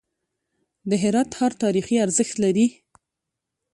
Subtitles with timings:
[0.89, 2.67] د هرات ښار تاریخي ارزښت لري.